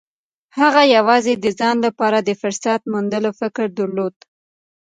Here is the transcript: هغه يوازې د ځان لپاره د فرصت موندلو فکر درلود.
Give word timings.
هغه 0.59 0.81
يوازې 0.97 1.33
د 1.37 1.45
ځان 1.59 1.77
لپاره 1.87 2.17
د 2.21 2.29
فرصت 2.41 2.81
موندلو 2.91 3.31
فکر 3.39 3.65
درلود. 3.77 4.15